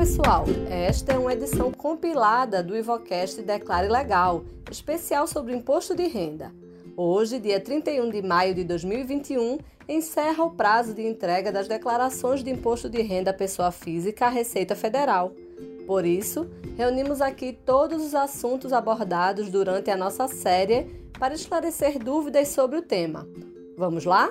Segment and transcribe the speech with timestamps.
[0.00, 6.54] pessoal, esta é uma edição compilada do Ivocast Declare Legal, especial sobre imposto de renda.
[6.96, 12.48] Hoje, dia 31 de maio de 2021, encerra o prazo de entrega das declarações de
[12.48, 15.34] imposto de renda à pessoa física à Receita Federal.
[15.86, 16.48] Por isso,
[16.78, 20.84] reunimos aqui todos os assuntos abordados durante a nossa série
[21.18, 23.28] para esclarecer dúvidas sobre o tema.
[23.76, 24.30] Vamos lá?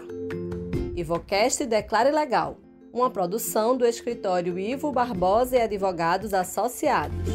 [0.96, 2.58] Ivocast Declare Legal,
[3.00, 7.30] uma produção do escritório Ivo Barbosa e Advogados Associados.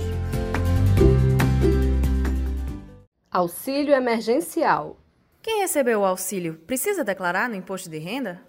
[3.30, 4.98] Auxílio emergencial.
[5.42, 8.42] Quem recebeu o auxílio precisa declarar no imposto de renda?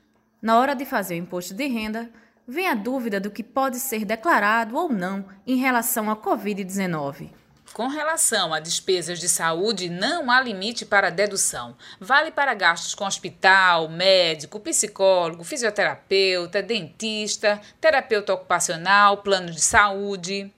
[0.42, 2.12] Na hora de fazer o imposto de renda,
[2.52, 7.30] vem a dúvida do que pode ser declarado ou não em relação à Covid-19.
[7.72, 11.78] Com relação a despesas de saúde, não há limite para dedução.
[11.98, 20.54] Vale para gastos com hospital, médico, psicólogo, fisioterapeuta, dentista, terapeuta ocupacional, plano de saúde.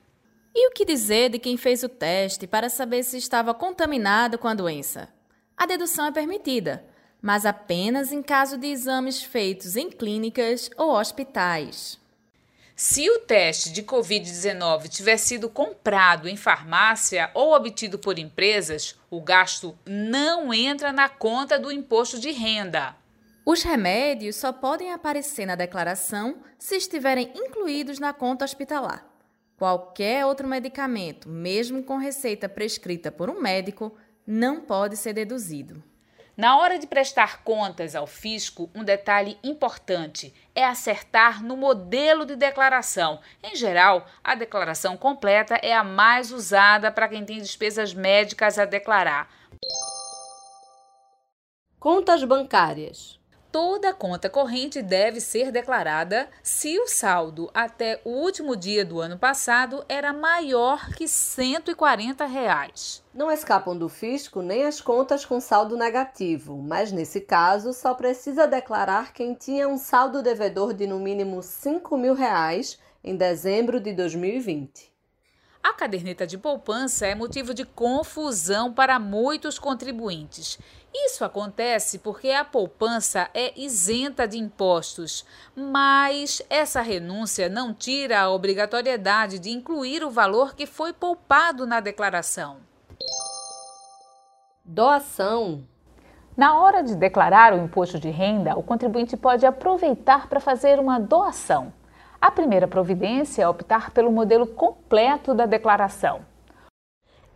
[0.56, 4.48] E o que dizer de quem fez o teste para saber se estava contaminado com
[4.48, 5.10] a doença?
[5.56, 6.84] A dedução é permitida,
[7.24, 11.98] mas apenas em caso de exames feitos em clínicas ou hospitais.
[12.76, 19.22] Se o teste de Covid-19 tiver sido comprado em farmácia ou obtido por empresas, o
[19.22, 22.94] gasto não entra na conta do imposto de renda.
[23.46, 29.08] Os remédios só podem aparecer na declaração se estiverem incluídos na conta hospitalar.
[29.56, 33.96] Qualquer outro medicamento, mesmo com receita prescrita por um médico,
[34.28, 35.82] não pode ser deduzido.
[36.36, 42.36] Na hora de prestar contas ao fisco, um detalhe importante é acertar no modelo de
[42.36, 43.20] declaração.
[43.44, 48.66] Em geral, a declaração completa é a mais usada para quem tem despesas médicas a
[48.66, 49.30] declarar.
[51.80, 53.20] Contas bancárias
[53.54, 59.16] toda conta corrente deve ser declarada se o saldo até o último dia do ano
[59.16, 63.04] passado era maior que 140 reais.
[63.14, 68.48] Não escapam do fisco nem as contas com saldo negativo, mas nesse caso só precisa
[68.48, 73.94] declarar quem tinha um saldo devedor de no mínimo 5 mil reais em dezembro de
[73.94, 74.92] 2020.
[75.64, 80.60] A caderneta de poupança é motivo de confusão para muitos contribuintes.
[80.96, 88.30] Isso acontece porque a poupança é isenta de impostos, mas essa renúncia não tira a
[88.30, 92.58] obrigatoriedade de incluir o valor que foi poupado na declaração.
[94.64, 95.64] Doação.
[96.38, 101.00] Na hora de declarar o imposto de renda, o contribuinte pode aproveitar para fazer uma
[101.00, 101.74] doação.
[102.22, 106.22] A primeira providência é optar pelo modelo completo da declaração.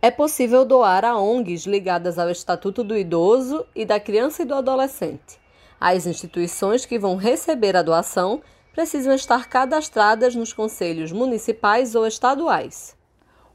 [0.00, 4.54] É possível doar a ONGs ligadas ao Estatuto do Idoso e da Criança e do
[4.54, 5.40] Adolescente.
[5.80, 8.40] As instituições que vão receber a doação
[8.72, 12.96] precisam estar cadastradas nos conselhos municipais ou estaduais.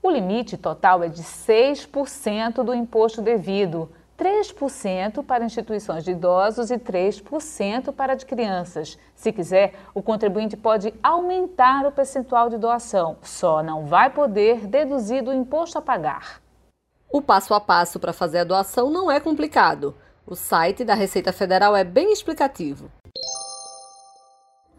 [0.02, 3.90] O limite total é de 6% do imposto devido
[4.24, 8.98] 3% para instituições de idosos e 3% para de crianças.
[9.14, 15.22] Se quiser, o contribuinte pode aumentar o percentual de doação, só não vai poder deduzir
[15.22, 16.42] do imposto a pagar.
[17.12, 19.94] O passo a passo para fazer a doação não é complicado.
[20.26, 22.90] O site da Receita Federal é bem explicativo.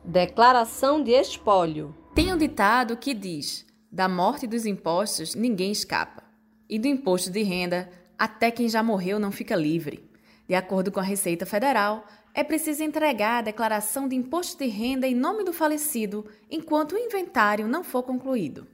[0.02, 1.94] Declaração de espólio.
[2.14, 6.22] Tem um ditado que diz: da morte dos impostos ninguém escapa,
[6.68, 10.08] e do imposto de renda até quem já morreu não fica livre.
[10.46, 15.06] De acordo com a Receita Federal, é preciso entregar a declaração de imposto de renda
[15.06, 18.66] em nome do falecido enquanto o inventário não for concluído.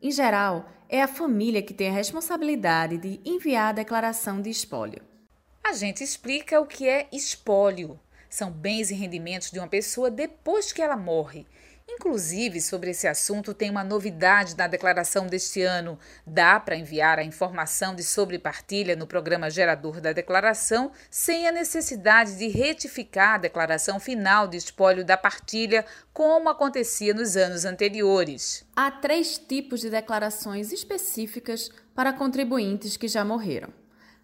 [0.00, 5.02] Em geral, é a família que tem a responsabilidade de enviar a declaração de espólio.
[5.62, 8.00] A gente explica o que é espólio.
[8.28, 11.46] São bens e rendimentos de uma pessoa depois que ela morre
[11.88, 15.98] Inclusive, sobre esse assunto, tem uma novidade na declaração deste ano.
[16.26, 22.36] Dá para enviar a informação de sobrepartilha no programa gerador da declaração sem a necessidade
[22.36, 28.64] de retificar a declaração final de espólio da partilha, como acontecia nos anos anteriores.
[28.74, 33.72] Há três tipos de declarações específicas para contribuintes que já morreram.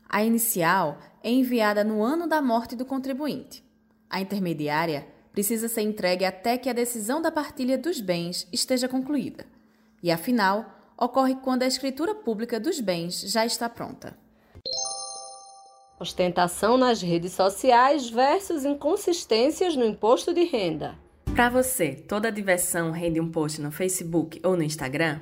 [0.09, 3.63] A inicial é enviada no ano da morte do contribuinte.
[4.09, 5.07] A intermediária
[5.39, 9.47] precisa ser entregue até que a decisão da partilha dos bens esteja concluída.
[10.03, 10.67] E a final
[10.99, 14.19] ocorre quando a escritura pública dos bens já está pronta.
[16.01, 20.99] Ostentação nas redes sociais versus inconsistências no imposto de renda.
[21.27, 25.21] Para você, toda diversão rende um post no Facebook ou no Instagram?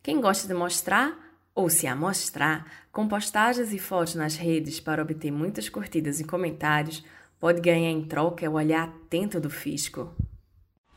[0.00, 1.18] Quem gosta de mostrar
[1.52, 7.02] ou se amostrar com postagens e fotos nas redes para obter muitas curtidas e comentários,
[7.38, 10.14] pode ganhar em troca o olhar atento do fisco.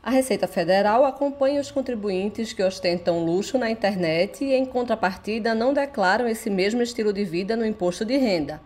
[0.02, 5.74] A Receita Federal acompanha os contribuintes que ostentam luxo na internet e, em contrapartida, não
[5.74, 8.62] declaram esse mesmo estilo de vida no imposto de renda.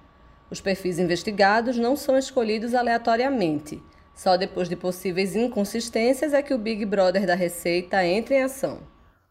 [0.48, 3.82] Os perfis investigados não são escolhidos aleatoriamente.
[4.14, 8.78] Só depois de possíveis inconsistências é que o Big Brother da Receita entra em ação.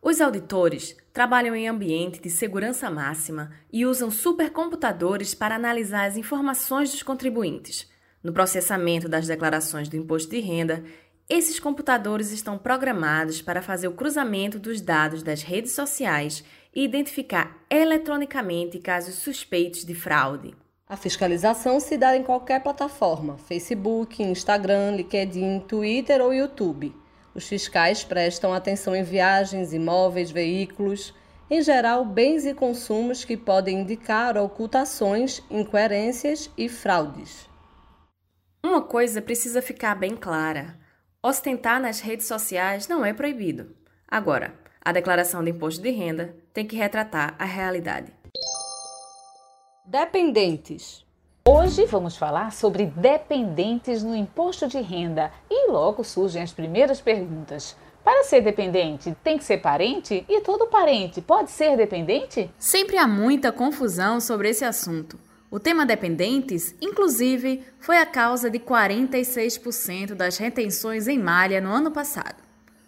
[0.01, 6.91] Os auditores trabalham em ambiente de segurança máxima e usam supercomputadores para analisar as informações
[6.91, 7.92] dos contribuintes
[8.23, 10.83] no processamento das declarações do imposto de renda,
[11.29, 16.43] esses computadores estão programados para fazer o cruzamento dos dados das redes sociais
[16.75, 20.53] e identificar eletronicamente casos suspeitos de fraude.
[20.87, 26.95] A fiscalização se dá em qualquer plataforma: Facebook, Instagram, LinkedIn, Twitter ou YouTube.
[27.33, 31.13] Os fiscais prestam atenção em viagens, imóveis, veículos,
[31.49, 37.52] em geral, bens e consumos que podem indicar ocultações, incoerências e fraudes.
[38.65, 40.79] Uma coisa precisa ficar bem clara:
[41.21, 43.75] ostentar nas redes sociais não é proibido.
[44.07, 48.13] Agora, a declaração de imposto de renda tem que retratar a realidade.
[49.85, 51.05] Dependentes.
[51.45, 57.75] Hoje vamos falar sobre dependentes no imposto de renda e logo surgem as primeiras perguntas.
[58.01, 60.25] Para ser dependente, tem que ser parente?
[60.27, 62.49] E todo parente pode ser dependente?
[62.57, 65.19] Sempre há muita confusão sobre esse assunto.
[65.53, 71.91] O tema dependentes, inclusive, foi a causa de 46% das retenções em malha no ano
[71.91, 72.37] passado.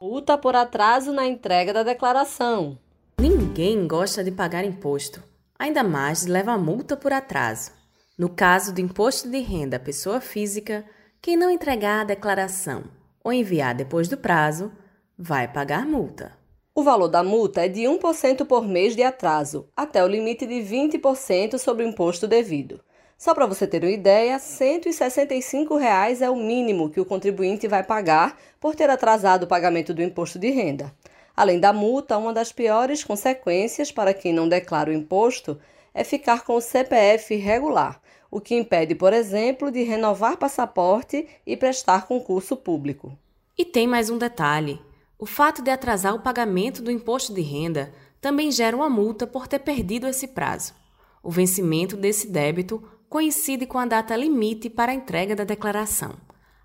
[0.02, 2.78] Multa por atraso na entrega da declaração.
[3.20, 5.22] Ninguém gosta de pagar imposto,
[5.60, 7.72] ainda mais de levar multa por atraso.
[8.18, 10.86] No caso do imposto de renda à pessoa física,
[11.22, 12.84] quem não entregar a declaração
[13.24, 14.72] ou enviar depois do prazo
[15.18, 16.43] vai pagar multa.
[16.76, 20.56] O valor da multa é de 1% por mês de atraso, até o limite de
[20.56, 22.82] 20% sobre o imposto devido.
[23.16, 27.84] Só para você ter uma ideia, 165 reais é o mínimo que o contribuinte vai
[27.84, 30.92] pagar por ter atrasado o pagamento do imposto de renda.
[31.38, 35.60] Além da multa, uma das piores consequências para quem não declara o imposto
[35.94, 38.02] é ficar com o CPF irregular,
[38.32, 43.16] o que impede, por exemplo, de renovar passaporte e prestar concurso público.
[43.56, 44.82] E tem mais um detalhe:
[45.18, 49.48] o fato de atrasar o pagamento do imposto de renda também gera uma multa por
[49.48, 50.74] ter perdido esse prazo.
[51.22, 56.16] O vencimento desse débito coincide com a data limite para a entrega da declaração.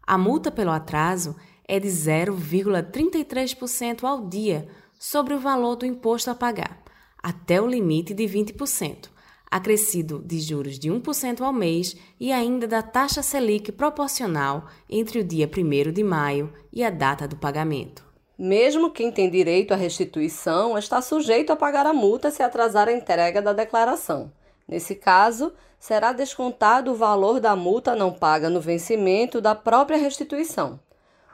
[0.03, 1.37] A multa pelo atraso
[1.67, 4.67] é de 0,33% ao dia
[4.99, 6.83] sobre o valor do imposto a pagar,
[7.23, 9.11] até o limite de 20%,
[9.51, 15.25] acrescido de juros de 1% ao mês e ainda da taxa Selic proporcional entre o
[15.25, 18.08] dia 1 de maio e a data do pagamento.
[18.39, 22.93] Mesmo quem tem direito à restituição está sujeito a pagar a multa se atrasar a
[22.93, 24.31] entrega da declaração.
[24.69, 30.79] Nesse caso, será descontado o valor da multa não paga no vencimento da própria restituição.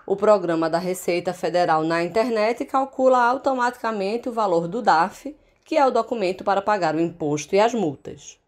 [0.06, 5.86] O programa da Receita Federal na internet calcula automaticamente o valor do DAF, que é
[5.86, 8.38] o documento para pagar o imposto e as multas.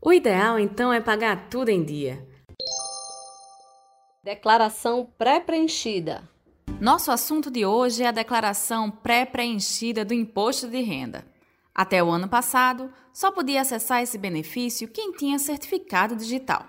[0.00, 2.26] O ideal então é pagar tudo em dia.
[4.24, 6.31] Declaração pré-preenchida.
[6.82, 11.24] Nosso assunto de hoje é a declaração pré-preenchida do imposto de renda.
[11.72, 16.66] Até o ano passado, só podia acessar esse benefício quem tinha certificado digital.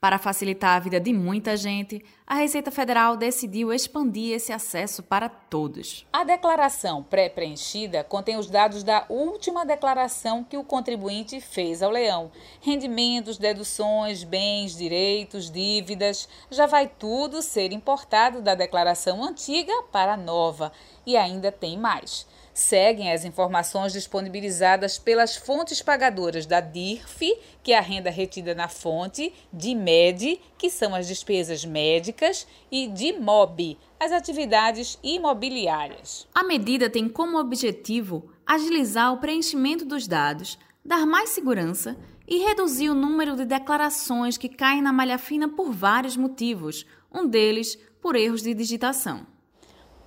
[0.00, 5.28] Para facilitar a vida de muita gente, a Receita Federal decidiu expandir esse acesso para
[5.28, 6.06] todos.
[6.10, 12.32] A declaração pré-preenchida contém os dados da última declaração que o contribuinte fez ao leão:
[12.62, 16.26] rendimentos, deduções, bens, direitos, dívidas.
[16.50, 20.72] Já vai tudo ser importado da declaração antiga para a nova.
[21.04, 27.78] E ainda tem mais seguem as informações disponibilizadas pelas fontes pagadoras da DIRF, que é
[27.78, 33.78] a renda retida na fonte, de MED, que são as despesas médicas, e de MOB,
[33.98, 36.26] as atividades imobiliárias.
[36.34, 42.90] A medida tem como objetivo agilizar o preenchimento dos dados, dar mais segurança e reduzir
[42.90, 48.16] o número de declarações que caem na malha fina por vários motivos, um deles por
[48.16, 49.26] erros de digitação.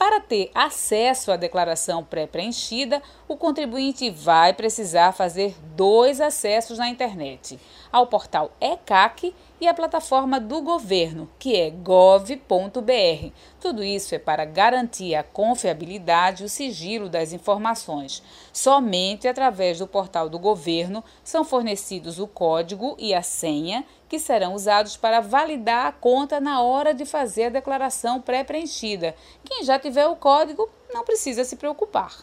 [0.04, 7.58] Para ter acesso à declaração pré-preenchida, o contribuinte vai precisar fazer dois acessos na internet:
[7.90, 13.32] ao portal ECAC e à plataforma do governo, que é gov.br.
[13.62, 18.22] Tudo isso é para garantir a confiabilidade e o sigilo das informações.
[18.52, 24.54] Somente através do portal do governo são fornecidos o código e a senha que serão
[24.54, 29.16] usados para validar a conta na hora de fazer a declaração pré-preenchida.
[29.46, 32.14] Quem já tiver o código não precisa se preocupar.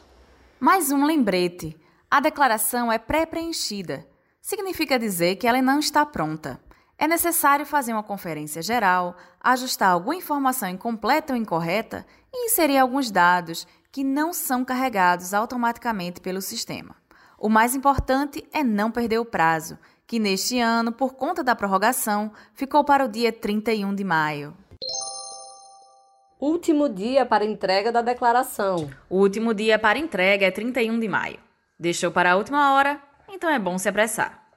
[0.61, 1.75] Mais um lembrete:
[2.11, 4.07] a declaração é pré-preenchida.
[4.43, 6.61] Significa dizer que ela não está pronta.
[7.01, 13.11] É necessário fazer uma conferência geral, ajustar alguma informação incompleta ou incorreta e inserir alguns
[13.11, 16.95] dados que não são carregados automaticamente pelo sistema.
[17.39, 22.31] O mais importante é não perder o prazo que neste ano, por conta da prorrogação,
[22.53, 24.55] ficou para o dia 31 de maio.
[26.39, 28.91] Último dia para entrega da declaração.
[29.09, 31.39] O último dia para entrega é 31 de maio.
[31.79, 34.50] Deixou para a última hora, então é bom se apressar.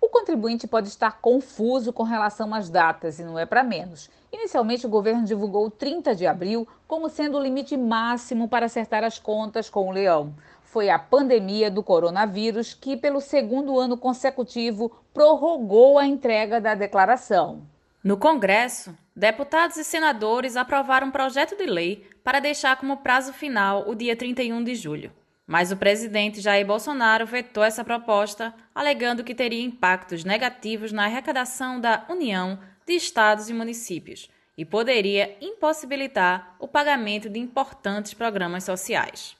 [0.00, 4.08] O contribuinte pode estar confuso com relação às datas e não é para menos.
[4.32, 9.18] Inicialmente, o governo divulgou 30 de abril como sendo o limite máximo para acertar as
[9.18, 10.34] contas com o leão
[10.68, 17.62] foi a pandemia do coronavírus que, pelo segundo ano consecutivo, prorrogou a entrega da declaração.
[18.04, 23.88] No Congresso, deputados e senadores aprovaram um projeto de lei para deixar como prazo final
[23.88, 25.10] o dia 31 de julho.
[25.48, 31.80] Mas o presidente Jair Bolsonaro vetou essa proposta, alegando que teria impactos negativos na arrecadação
[31.80, 34.28] da União, de estados e municípios
[34.58, 39.36] e poderia impossibilitar o pagamento de importantes programas sociais.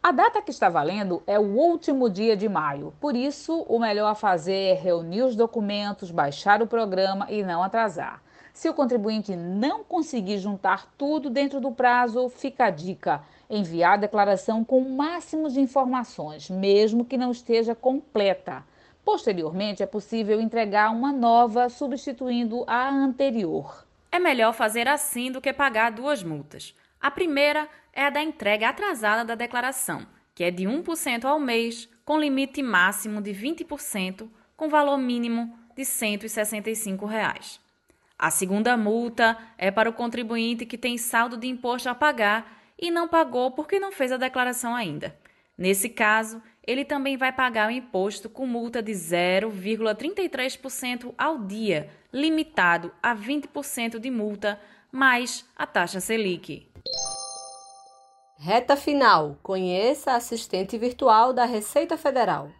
[0.00, 4.10] A data que está valendo é o último dia de maio, por isso o melhor
[4.10, 8.22] a fazer é reunir os documentos, baixar o programa e não atrasar.
[8.52, 13.98] Se o contribuinte não conseguir juntar tudo dentro do prazo, fica a dica: enviar a
[13.98, 18.64] declaração com o máximo de informações, mesmo que não esteja completa.
[19.04, 23.86] Posteriormente, é possível entregar uma nova substituindo a anterior.
[24.12, 26.74] É melhor fazer assim do que pagar duas multas.
[27.00, 31.88] A primeira é a da entrega atrasada da declaração, que é de 1% ao mês,
[32.04, 37.60] com limite máximo de 20%, com valor mínimo de 165 reais.
[38.18, 42.90] A segunda multa é para o contribuinte que tem saldo de imposto a pagar e
[42.90, 45.16] não pagou porque não fez a declaração ainda.
[45.56, 52.92] Nesse caso, ele também vai pagar o imposto com multa de 0,33% ao dia, limitado
[53.02, 54.60] a 20% de multa,
[54.92, 56.68] mais a taxa Selic.
[58.38, 59.36] Reta final.
[59.42, 62.52] Conheça a assistente virtual da Receita Federal.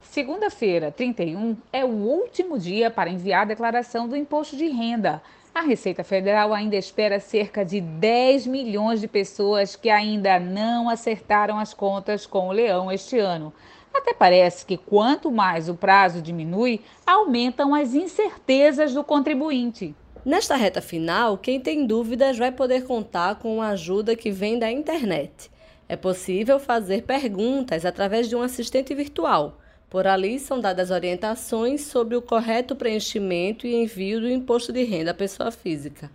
[0.00, 5.20] Segunda-feira, 31, é o último dia para enviar a declaração do imposto de renda.
[5.56, 11.58] A Receita Federal ainda espera cerca de 10 milhões de pessoas que ainda não acertaram
[11.58, 13.54] as contas com o leão este ano.
[13.90, 19.94] Até parece que quanto mais o prazo diminui, aumentam as incertezas do contribuinte.
[20.26, 24.70] Nesta reta final, quem tem dúvidas vai poder contar com a ajuda que vem da
[24.70, 25.50] internet.
[25.88, 29.56] É possível fazer perguntas através de um assistente virtual.
[29.96, 35.12] Por ali são dadas orientações sobre o correto preenchimento e envio do imposto de renda
[35.12, 36.10] à pessoa física.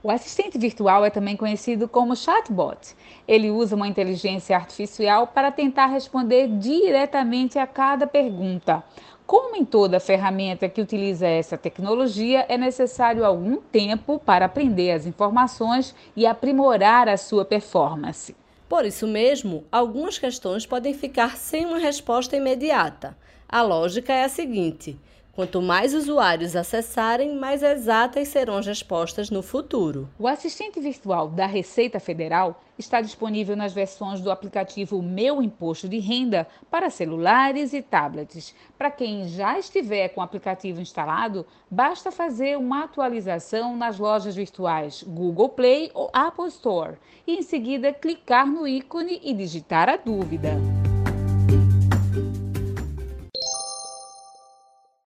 [0.00, 2.94] O assistente virtual é também conhecido como chatbot.
[3.26, 8.84] Ele usa uma inteligência artificial para tentar responder diretamente a cada pergunta.
[9.26, 15.04] Como em toda ferramenta que utiliza essa tecnologia, é necessário algum tempo para aprender as
[15.04, 18.36] informações e aprimorar a sua performance.
[18.68, 23.16] Por isso mesmo, algumas questões podem ficar sem uma resposta imediata.
[23.48, 24.98] A lógica é a seguinte:
[25.36, 30.08] Quanto mais usuários acessarem, mais exatas serão as respostas no futuro.
[30.18, 35.98] O assistente virtual da Receita Federal está disponível nas versões do aplicativo Meu Imposto de
[35.98, 38.54] Renda para celulares e tablets.
[38.78, 45.04] Para quem já estiver com o aplicativo instalado, basta fazer uma atualização nas lojas virtuais
[45.06, 46.94] Google Play ou Apple Store
[47.26, 50.52] e em seguida clicar no ícone e digitar a dúvida.